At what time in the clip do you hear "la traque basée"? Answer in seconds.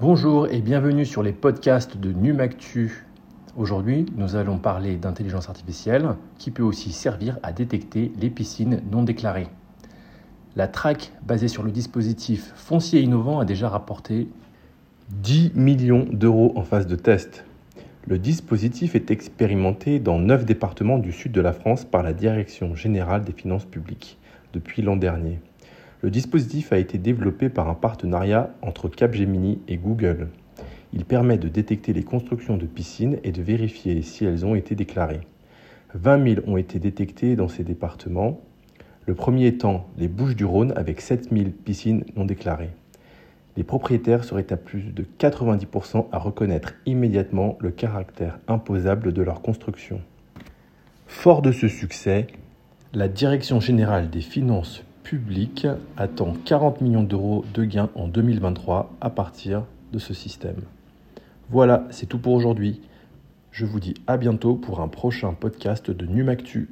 10.56-11.46